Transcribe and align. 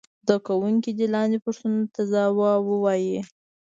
زده 0.25 0.37
کوونکي 0.47 0.91
دې 0.97 1.07
لاندې 1.15 1.37
پوښتنو 1.45 1.81
ته 1.93 2.01
ځواب 2.11 2.61
ووايي. 2.67 3.19